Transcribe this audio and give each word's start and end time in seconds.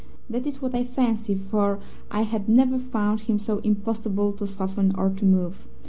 That 0.31 0.47
is 0.47 0.63
what 0.63 0.73
I 0.73 0.83
fancy, 0.83 1.35
for 1.35 1.79
I 2.09 2.23
had 2.23 2.49
never 2.49 2.79
found 2.79 3.19
him 3.19 3.37
so 3.37 3.59
impossible 3.59 4.33
to 4.33 4.47
soften 4.47 4.95
or 4.95 5.11
to 5.11 5.23
move. 5.25 5.67